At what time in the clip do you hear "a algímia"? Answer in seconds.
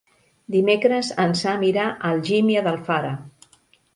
1.89-2.63